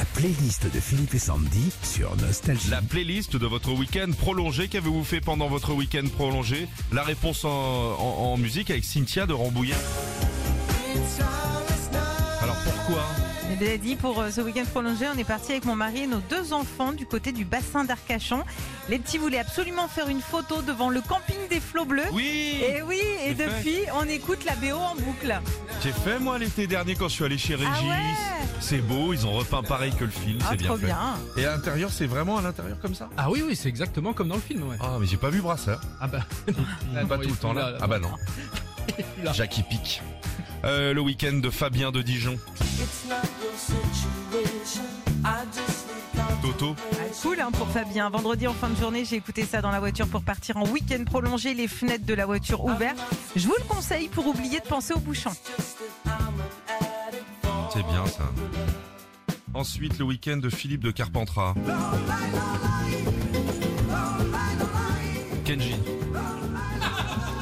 [0.00, 2.70] La playlist de Philippe et Sandy sur Nostalgie.
[2.70, 4.66] La playlist de votre week-end prolongé.
[4.68, 6.68] Qu'avez-vous fait pendant votre week-end prolongé?
[6.90, 9.74] La réponse en, en- en musique avec Cynthia de Rambouillet.
[13.60, 16.06] Je l'ai dit, pour euh, ce week-end prolongé, on est parti avec mon mari et
[16.06, 18.42] nos deux enfants du côté du bassin d'Arcachon.
[18.88, 22.06] Les petits voulaient absolument faire une photo devant le camping des flots bleus.
[22.12, 23.46] Oui Et oui, et fait.
[23.46, 25.38] depuis, on écoute la BO en boucle.
[25.82, 27.70] J'ai fait moi l'été dernier quand je suis allé chez Régis.
[27.82, 30.78] Ah ouais C'est beau, ils ont repeint pareil que le film, Ah, c'est bien trop
[30.78, 30.86] fait.
[30.86, 31.16] bien.
[31.36, 33.10] Et à l'intérieur, c'est vraiment à l'intérieur comme ça?
[33.18, 34.76] Ah oui, oui, c'est exactement comme dans le film, ouais.
[34.80, 35.82] Ah mais j'ai pas vu Brasseur.
[36.00, 36.20] Ah bah.
[37.06, 37.74] pas tout le temps là.
[37.82, 38.10] Ah bah non.
[39.22, 39.32] Là.
[39.34, 40.00] Jackie pique.
[40.64, 42.38] Euh, le week-end de Fabien de Dijon.
[46.42, 46.76] Toto.
[46.92, 48.10] Ah, cool hein, pour Fabien.
[48.10, 51.04] Vendredi en fin de journée, j'ai écouté ça dans la voiture pour partir en week-end
[51.04, 52.98] prolongé, les fenêtres de la voiture ouvertes.
[53.36, 55.32] Je vous le conseille pour oublier de penser aux bouchons.
[57.72, 58.30] C'est bien ça.
[59.54, 61.54] Ensuite, le week-end de Philippe de Carpentras.
[65.44, 65.74] Kenji.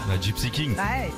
[0.09, 0.71] La Gypsy King.
[0.71, 1.11] Ouais.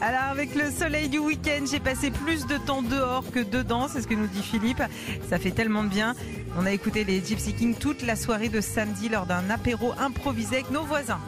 [0.00, 4.02] Alors avec le soleil du week-end, j'ai passé plus de temps dehors que dedans, c'est
[4.02, 4.82] ce que nous dit Philippe.
[5.28, 6.14] Ça fait tellement de bien.
[6.58, 10.56] On a écouté les Gypsy Kings toute la soirée de samedi lors d'un apéro improvisé
[10.56, 11.20] avec nos voisins.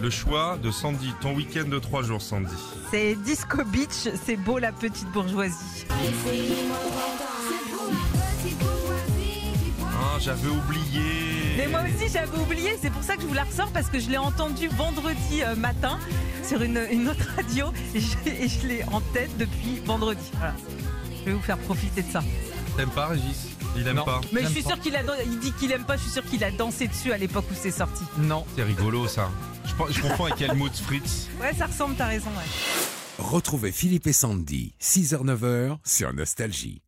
[0.00, 1.12] Le choix de Sandy.
[1.20, 2.54] Ton week-end de trois jours, Sandy.
[2.92, 5.84] C'est Disco Beach, c'est beau la petite bourgeoisie.
[10.20, 11.02] J'avais oublié.
[11.56, 13.98] Mais moi aussi j'avais oublié, c'est pour ça que je vous la ressors parce que
[13.98, 15.98] je l'ai entendu vendredi euh, matin
[16.44, 18.00] sur une, une autre radio et
[18.48, 20.30] je, l'ai en tête depuis vendredi.
[20.38, 20.54] Voilà.
[21.20, 22.22] Je vais vous faire profiter de ça.
[22.76, 23.48] T'aimes pas, Régis?
[23.76, 24.04] Il aime Non.
[24.04, 24.20] pas.
[24.32, 26.42] Mais je suis sûr qu'il a, il dit qu'il aime pas, je suis sûr qu'il
[26.44, 28.02] a dansé dessus à l'époque où c'est sorti.
[28.18, 28.44] Non.
[28.56, 29.30] C'est rigolo ça.
[29.64, 31.28] Je, je confonds avec Helmut Fritz.
[31.40, 32.30] Ouais, ça ressemble, t'as raison.
[32.30, 32.84] Ouais.
[33.18, 36.82] Retrouvez Philippe et Sandy, 6h-9h sur Nostalgie.